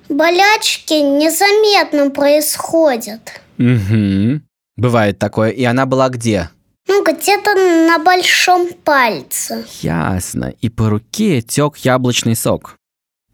болячки 0.07 0.93
незаметно 0.93 2.11
происходят. 2.11 3.41
Угу. 3.57 4.41
Бывает 4.77 5.17
такое. 5.17 5.49
И 5.49 5.63
она 5.63 5.87
была 5.87 6.09
где? 6.09 6.49
Ну, 6.87 7.03
где-то 7.03 7.53
на 7.87 7.99
большом 7.99 8.73
пальце. 8.73 9.65
Ясно. 9.81 10.53
И 10.61 10.69
по 10.69 10.89
руке 10.89 11.41
тек 11.41 11.77
яблочный 11.77 12.35
сок. 12.35 12.75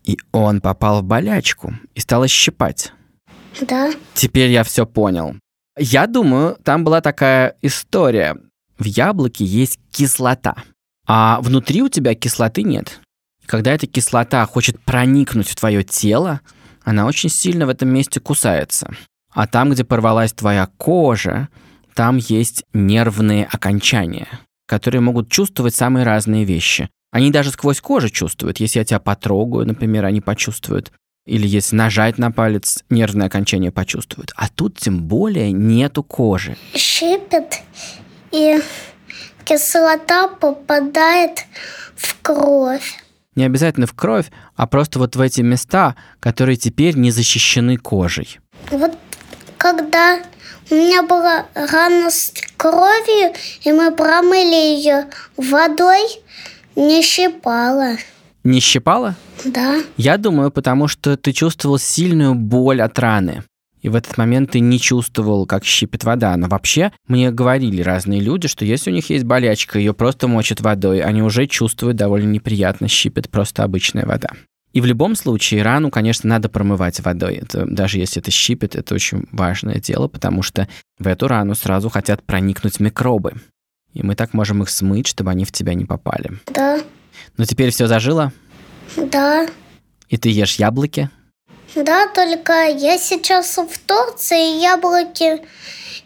И 0.04 0.18
он 0.32 0.62
попал 0.62 1.02
в 1.02 1.04
болячку 1.04 1.74
и 1.96 2.00
стал 2.00 2.26
щипать. 2.28 2.94
Да. 3.62 3.92
Теперь 4.14 4.52
я 4.52 4.64
все 4.64 4.86
понял. 4.86 5.36
Я 5.78 6.08
думаю, 6.08 6.58
там 6.64 6.84
была 6.84 7.02
такая 7.02 7.56
история. 7.62 8.38
В 8.78 8.86
яблоке 8.86 9.44
есть 9.44 9.80
кислота, 9.92 10.56
а 11.08 11.40
внутри 11.42 11.82
у 11.82 11.90
тебя 11.90 12.16
кислоты 12.16 12.64
нет. 12.64 13.00
Когда 13.46 13.72
эта 13.72 13.88
кислота 13.88 14.46
хочет 14.46 14.80
проникнуть 14.82 15.50
в 15.50 15.56
твое 15.56 15.84
тело, 15.84 16.42
она 16.84 17.06
очень 17.06 17.30
сильно 17.30 17.66
в 17.66 17.70
этом 17.70 17.90
месте 17.90 18.20
кусается. 18.20 18.94
А 19.32 19.48
там, 19.48 19.72
где 19.72 19.84
порвалась 19.84 20.34
твоя 20.34 20.68
кожа, 20.78 21.50
там 21.98 22.18
есть 22.18 22.64
нервные 22.74 23.50
окончания, 23.52 24.28
которые 24.68 25.02
могут 25.02 25.32
чувствовать 25.32 25.74
самые 25.74 26.06
разные 26.06 26.44
вещи. 26.44 26.92
Они 27.12 27.32
даже 27.32 27.50
сквозь 27.50 27.82
кожу 27.82 28.12
чувствуют. 28.12 28.60
Если 28.60 28.78
я 28.78 28.86
тебя 28.86 29.00
потрогаю, 29.00 29.66
например, 29.66 30.06
они 30.06 30.22
почувствуют. 30.22 30.92
Или 31.26 31.48
если 31.48 31.76
нажать 31.76 32.20
на 32.20 32.32
палец, 32.32 32.84
нервное 32.92 33.26
окончание 33.26 33.72
почувствуют. 33.72 34.32
А 34.36 34.48
тут 34.48 34.78
тем 34.78 35.06
более 35.06 35.52
нету 35.52 36.04
кожи. 36.04 36.56
Щипет, 36.76 37.64
и 38.32 38.60
кислота 39.44 40.28
попадает 40.28 41.48
в 41.96 42.22
кровь. 42.22 42.94
Не 43.34 43.46
обязательно 43.46 43.88
в 43.88 43.94
кровь, 43.94 44.28
а 44.56 44.68
просто 44.68 45.00
вот 45.00 45.16
в 45.16 45.22
эти 45.22 45.42
места, 45.42 45.96
которые 46.20 46.58
теперь 46.58 46.96
не 46.96 47.10
защищены 47.10 47.78
кожей. 47.78 48.40
Вот 48.70 48.96
когда 49.58 50.20
у 50.70 50.76
меня 50.76 51.04
была 51.04 51.46
рана 51.54 52.10
с 52.10 52.34
кровью, 52.58 53.34
и 53.64 53.72
мы 53.72 53.92
промыли 53.92 54.56
ее 54.56 55.08
водой, 55.38 56.02
не 56.76 57.02
щипала. 57.02 57.98
Не 58.44 58.60
щипала? 58.60 59.16
Да. 59.46 59.82
Я 59.98 60.18
думаю, 60.18 60.52
потому 60.52 60.88
что 60.88 61.18
ты 61.18 61.32
чувствовал 61.34 61.78
сильную 61.78 62.36
боль 62.36 62.82
от 62.82 62.98
раны. 63.00 63.44
И 63.82 63.90
в 63.90 63.96
этот 63.96 64.18
момент 64.18 64.52
ты 64.52 64.60
не 64.60 64.80
чувствовал, 64.80 65.46
как 65.46 65.64
щипит 65.64 66.04
вода. 66.04 66.36
Но 66.36 66.48
вообще, 66.48 66.92
мне 67.08 67.32
говорили 67.32 67.82
разные 67.82 68.20
люди, 68.20 68.48
что 68.48 68.66
если 68.66 68.92
у 68.92 68.94
них 68.94 69.10
есть 69.10 69.24
болячка, 69.24 69.80
ее 69.80 69.94
просто 69.94 70.28
мочат 70.28 70.62
водой, 70.62 71.02
они 71.02 71.22
уже 71.22 71.46
чувствуют 71.48 71.96
довольно 71.96 72.30
неприятно, 72.30 72.88
щипит 72.88 73.30
просто 73.30 73.64
обычная 73.64 74.06
вода. 74.06 74.30
И 74.74 74.82
в 74.82 74.86
любом 74.86 75.16
случае 75.16 75.64
рану, 75.64 75.90
конечно, 75.90 76.30
надо 76.30 76.50
промывать 76.50 77.00
водой. 77.00 77.36
Это, 77.36 77.66
даже 77.66 77.98
если 77.98 78.22
это 78.22 78.32
щипет, 78.32 78.76
это 78.76 78.94
очень 78.94 79.28
важное 79.32 79.80
дело, 79.80 80.08
потому 80.08 80.44
что 80.44 80.68
в 81.00 81.08
эту 81.08 81.28
рану 81.28 81.56
сразу 81.56 81.90
хотят 81.90 82.24
проникнуть 82.24 82.80
микробы. 82.80 83.34
И 83.94 84.04
мы 84.04 84.16
так 84.16 84.34
можем 84.34 84.62
их 84.62 84.70
смыть, 84.70 85.08
чтобы 85.08 85.32
они 85.32 85.46
в 85.46 85.52
тебя 85.52 85.74
не 85.74 85.86
попали. 85.86 86.40
Да. 86.48 86.80
Но 87.38 87.46
теперь 87.46 87.72
все 87.72 87.88
зажило? 87.88 88.32
Да. 88.96 89.48
И 90.10 90.18
ты 90.18 90.30
ешь 90.30 90.56
яблоки? 90.56 91.10
Да, 91.76 92.08
только 92.14 92.54
я 92.68 92.98
сейчас 92.98 93.58
в 93.58 93.80
Турции, 93.86 94.62
яблоки 94.62 95.42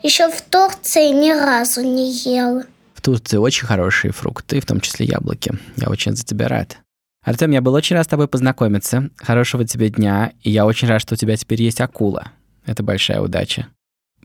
еще 0.04 0.30
в 0.30 0.41
Турции 0.41 1.10
ни 1.10 1.32
разу 1.32 1.82
не 1.82 2.12
ела. 2.12 2.65
В 2.93 3.02
Турции 3.02 3.38
очень 3.38 3.67
хорошие 3.67 4.12
фрукты, 4.12 4.60
в 4.60 4.65
том 4.65 4.80
числе 4.80 5.06
яблоки. 5.06 5.54
Я 5.78 5.89
очень 5.89 6.15
за 6.15 6.24
тебя 6.24 6.47
рад. 6.47 6.78
Артем, 7.23 7.51
я 7.51 7.62
был 7.62 7.75
очень 7.75 7.95
рад 7.95 8.05
с 8.05 8.10
тобой 8.10 8.27
познакомиться. 8.27 9.12
Хорошего 9.17 9.63
тебе 9.63 9.89
дня. 9.89 10.34
И 10.41 10.49
я 10.49 10.65
очень 10.65 10.88
рад, 10.88 11.01
что 11.01 11.13
у 11.13 11.17
тебя 11.17 11.36
теперь 11.38 11.62
есть 11.62 11.79
акула. 11.79 12.31
Это 12.65 12.81
большая 12.81 13.21
удача. 13.21 13.67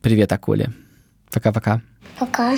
Привет, 0.00 0.32
акуле. 0.32 0.72
Пока-пока. 1.30 1.82
Пока. 2.18 2.56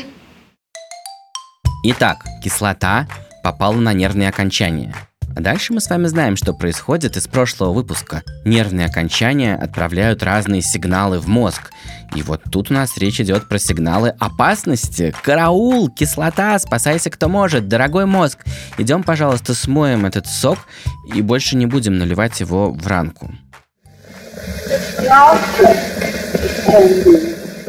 Итак, 1.85 2.24
кислота 2.42 3.09
попала 3.42 3.77
на 3.77 3.92
нервные 3.92 4.29
окончания. 4.29 4.94
А 5.38 5.40
дальше 5.40 5.72
мы 5.72 5.81
с 5.81 5.88
вами 5.88 6.09
знаем, 6.09 6.37
что 6.37 6.53
происходит 6.53 7.16
из 7.16 7.29
прошлого 7.29 7.72
выпуска. 7.72 8.24
Нервные 8.44 8.87
окончания 8.87 9.55
отправляют 9.55 10.24
разные 10.24 10.62
сигналы 10.62 11.20
в 11.20 11.29
мозг. 11.29 11.70
И 12.16 12.22
вот 12.22 12.42
тут 12.51 12.72
у 12.72 12.74
нас 12.74 12.98
речь 12.98 13.20
идет 13.20 13.48
про 13.48 13.61
сигналы 13.61 14.16
опасности. 14.18 15.14
Караул, 15.22 15.90
кислота, 15.90 16.59
спасайся 16.59 17.09
кто 17.11 17.29
может, 17.29 17.68
дорогой 17.68 18.05
мозг. 18.05 18.44
Идем, 18.79 19.05
пожалуйста, 19.05 19.55
смоем 19.55 20.07
этот 20.07 20.27
сок 20.27 20.59
и 21.14 21.22
больше 21.22 21.55
не 21.55 21.66
будем 21.66 21.98
наливать 21.98 22.40
его 22.40 22.72
в 22.72 22.85
ранку. 22.88 23.31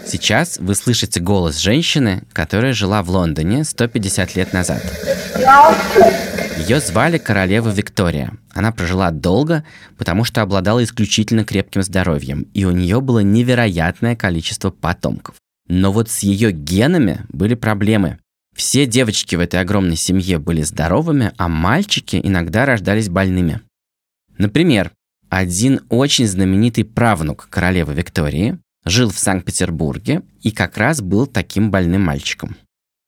Сейчас 0.09 0.57
вы 0.57 0.73
слышите 0.73 1.19
голос 1.19 1.57
женщины, 1.57 2.23
которая 2.33 2.73
жила 2.73 3.03
в 3.03 3.11
Лондоне 3.11 3.63
150 3.63 4.35
лет 4.35 4.53
назад. 4.53 4.81
Ее 6.57 6.79
звали 6.79 7.19
королева 7.19 7.69
Виктория. 7.69 8.33
Она 8.53 8.71
прожила 8.71 9.11
долго, 9.11 9.63
потому 9.97 10.23
что 10.23 10.41
обладала 10.41 10.83
исключительно 10.83 11.45
крепким 11.45 11.83
здоровьем, 11.83 12.47
и 12.55 12.65
у 12.65 12.71
нее 12.71 13.01
было 13.01 13.19
невероятное 13.19 14.15
количество 14.15 14.71
потомков. 14.71 15.35
Но 15.67 15.91
вот 15.91 16.09
с 16.09 16.19
ее 16.19 16.51
генами 16.51 17.21
были 17.29 17.53
проблемы. 17.53 18.17
Все 18.55 18.87
девочки 18.87 19.35
в 19.35 19.39
этой 19.39 19.61
огромной 19.61 19.95
семье 19.95 20.39
были 20.39 20.63
здоровыми, 20.63 21.33
а 21.37 21.47
мальчики 21.47 22.19
иногда 22.21 22.65
рождались 22.65 23.09
больными. 23.09 23.61
Например, 24.39 24.91
один 25.29 25.81
очень 25.89 26.25
знаменитый 26.27 26.83
правнук 26.83 27.47
королевы 27.51 27.93
Виктории 27.93 28.57
жил 28.85 29.09
в 29.09 29.19
Санкт-Петербурге 29.19 30.23
и 30.41 30.51
как 30.51 30.77
раз 30.77 31.01
был 31.01 31.27
таким 31.27 31.71
больным 31.71 32.03
мальчиком. 32.03 32.55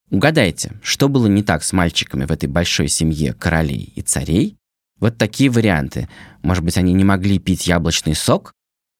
Угадайте, 0.09 0.73
что 0.83 1.07
было 1.07 1.27
не 1.27 1.41
так 1.41 1.63
с 1.63 1.71
мальчиками 1.71 2.25
в 2.25 2.31
этой 2.31 2.47
большой 2.47 2.89
семье 2.89 3.33
королей 3.33 3.93
и 3.95 4.01
царей? 4.01 4.57
Вот 4.99 5.17
такие 5.17 5.49
варианты. 5.49 6.09
Может 6.43 6.63
быть, 6.63 6.77
они 6.77 6.93
не 6.93 7.03
могли 7.03 7.39
пить 7.39 7.65
яблочный 7.67 8.13
сок? 8.13 8.53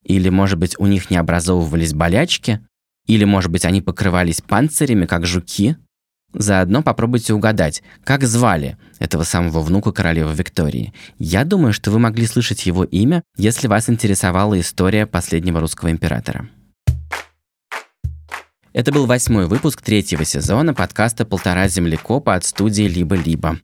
Или, 0.04 0.30
может 0.30 0.58
быть, 0.58 0.76
у 0.80 0.88
них 0.88 1.12
не 1.12 1.18
образовывались 1.18 1.94
болячки? 1.94 2.66
Или, 3.08 3.26
может 3.26 3.52
быть, 3.52 3.66
они 3.66 3.82
покрывались 3.82 4.42
панцирями, 4.42 5.06
как 5.06 5.26
жуки? 5.26 5.78
Заодно 6.34 6.82
попробуйте 6.82 7.34
угадать, 7.34 7.84
как 8.06 8.24
звали 8.24 8.78
этого 9.00 9.24
самого 9.24 9.60
внука 9.60 9.92
королевы 9.92 10.34
Виктории. 10.34 10.94
Я 11.20 11.44
думаю, 11.44 11.74
что 11.74 11.92
вы 11.92 12.00
могли 12.00 12.26
слышать 12.26 12.66
его 12.66 12.86
имя, 12.86 13.22
если 13.36 13.68
вас 13.68 13.90
интересовала 13.90 14.60
история 14.60 15.06
последнего 15.06 15.60
русского 15.60 15.92
императора. 15.92 16.48
Это 18.74 18.94
был 18.94 19.06
восьмой 19.06 19.48
выпуск 19.48 19.82
третьего 19.82 20.24
сезона 20.24 20.74
подкаста 20.74 21.26
«Полтора 21.26 21.68
землекопа» 21.68 22.36
от 22.36 22.46
студии 22.46 22.84
«Либо-либо». 22.84 23.60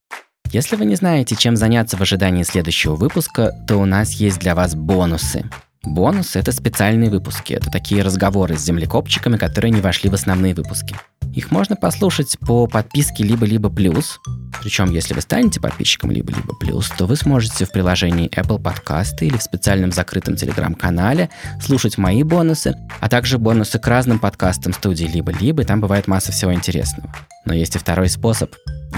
Если 0.51 0.75
вы 0.75 0.85
не 0.85 0.95
знаете, 0.95 1.35
чем 1.35 1.55
заняться 1.55 1.95
в 1.95 2.01
ожидании 2.01 2.43
следующего 2.43 2.95
выпуска, 2.95 3.53
то 3.67 3.77
у 3.77 3.85
нас 3.85 4.13
есть 4.13 4.39
для 4.39 4.53
вас 4.53 4.75
бонусы. 4.75 5.49
Бонусы— 5.87 6.37
это 6.39 6.51
специальные 6.51 7.09
выпуски. 7.09 7.53
Это 7.53 7.71
такие 7.71 8.03
разговоры 8.03 8.57
с 8.57 8.61
землекопчиками, 8.61 9.37
которые 9.37 9.71
не 9.71 9.81
вошли 9.81 10.09
в 10.09 10.13
основные 10.13 10.53
выпуски. 10.53 10.95
Их 11.33 11.49
можно 11.51 11.75
послушать 11.75 12.37
по 12.39 12.67
подписке 12.67 13.23
«Либо-либо 13.23 13.69
плюс». 13.69 14.19
Причем, 14.61 14.91
если 14.91 15.13
вы 15.13 15.21
станете 15.21 15.61
подписчиком 15.61 16.11
«Либо-либо 16.11 16.55
плюс», 16.55 16.89
то 16.89 17.05
вы 17.05 17.15
сможете 17.15 17.65
в 17.65 17.71
приложении 17.71 18.29
Apple 18.29 18.61
Podcast 18.61 19.15
или 19.21 19.37
в 19.37 19.43
специальном 19.43 19.91
закрытом 19.91 20.35
телеграм-канале 20.35 21.29
слушать 21.61 21.97
мои 21.97 22.23
бонусы, 22.23 22.75
а 22.99 23.07
также 23.07 23.37
бонусы 23.37 23.79
к 23.79 23.87
разным 23.87 24.19
подкастам 24.19 24.73
студии 24.73 25.05
«Либо-либо», 25.05 25.63
там 25.63 25.79
бывает 25.79 26.07
масса 26.07 26.31
всего 26.31 26.53
интересного. 26.53 27.13
Но 27.45 27.53
есть 27.53 27.75
и 27.75 27.79
второй 27.79 28.09
способ. 28.09 28.53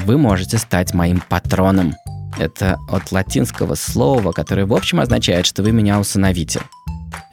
Вы 0.06 0.17
можете 0.17 0.58
стать 0.58 0.93
моим 0.93 1.21
патроном. 1.30 1.93
Это 2.39 2.80
от 2.89 3.12
латинского 3.12 3.75
слова, 3.75 4.32
которое 4.32 4.65
в 4.65 4.73
общем 4.73 5.02
означает, 5.02 5.45
что 5.45 5.62
вы 5.62 5.73
меня 5.73 5.99
усыновите. 5.99 6.62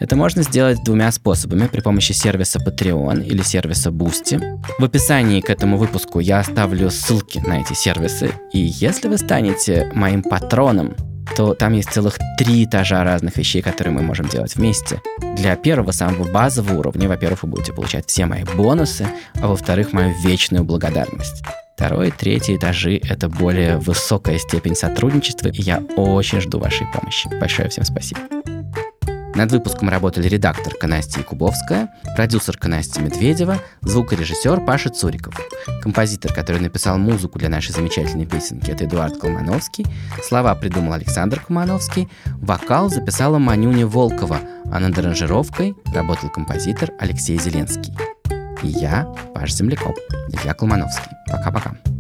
Это 0.01 0.17
можно 0.17 0.43
сделать 0.43 0.83
двумя 0.85 1.11
способами 1.13 1.69
при 1.69 1.81
помощи 1.81 2.13
сервиса 2.13 2.59
Patreon 2.59 3.25
или 3.25 3.43
сервиса 3.43 3.91
Boosty. 3.91 4.61
В 4.79 4.85
описании 4.85 5.41
к 5.41 5.49
этому 5.49 5.79
выпуску 5.79 6.19
я 6.21 6.41
оставлю 6.41 6.91
ссылки 6.91 7.39
на 7.39 7.61
эти 7.61 7.73
сервисы. 7.73 8.33
И 8.53 8.59
если 8.59 9.09
вы 9.09 9.17
станете 9.17 9.91
моим 9.95 10.23
патроном, 10.23 10.95
то 11.37 11.55
там 11.55 11.73
есть 11.73 11.91
целых 11.91 12.19
три 12.39 12.65
этажа 12.65 13.05
разных 13.05 13.37
вещей, 13.37 13.63
которые 13.63 13.95
мы 13.95 14.03
можем 14.03 14.27
делать 14.29 14.57
вместе. 14.57 15.01
Для 15.37 15.57
первого, 15.57 15.93
самого 15.93 16.31
базового 16.31 16.79
уровня, 16.79 17.09
во-первых, 17.09 17.43
вы 17.43 17.51
будете 17.51 17.73
получать 17.73 18.09
все 18.09 18.27
мои 18.27 18.45
бонусы, 18.57 19.07
а 19.35 19.49
во-вторых, 19.49 19.93
мою 19.93 20.15
вечную 20.21 20.65
благодарность. 20.65 21.43
Второй 21.77 22.09
и 22.09 22.11
третий 22.11 22.57
этажи— 22.57 22.99
это 23.07 23.29
более 23.29 23.77
высокая 23.77 24.39
степень 24.39 24.75
сотрудничества, 24.75 25.49
и 25.49 25.61
я 25.61 25.83
очень 25.97 26.41
жду 26.41 26.59
вашей 26.59 26.87
помощи. 26.87 27.29
Большое 27.39 27.69
всем 27.69 27.85
спасибо. 27.85 28.21
Над 29.35 29.53
выпуском 29.53 29.91
работали 29.91 30.27
редакторка 30.27 30.87
Настя 30.87 31.21
Якубовская, 31.21 31.91
продюсерка 32.17 32.69
Настя 32.69 33.03
Медведева, 33.03 33.59
звукорежиссер 33.83 34.65
Паша 34.65 34.89
Цуриков. 34.89 35.39
Композитор, 35.83 36.33
который 36.33 36.63
написал 36.63 36.97
музыку 36.97 37.39
для 37.39 37.51
нашей 37.51 37.73
замечательной 37.73 38.25
песенки, 38.25 38.71
это 38.71 38.87
Эдуард 38.87 39.19
Колмановский. 39.19 39.85
Слова 40.23 40.55
придумал 40.55 40.95
Александр 40.95 41.41
Колмановский. 41.41 42.09
Вокал 42.41 42.89
записала 42.89 43.37
Манюня 43.37 43.87
Волкова, 43.87 44.41
а 44.73 44.81
над 44.81 44.99
аранжировкой 44.99 45.77
работал 45.93 46.31
композитор 46.31 46.93
Алексей 46.99 47.39
Зеленский. 47.39 47.93
Я, 48.69 49.07
ваш 49.35 49.53
землекоп, 49.53 49.97
Илья 50.29 50.55
Колмановский. 50.55 51.13
Пока-пока. 51.29 51.96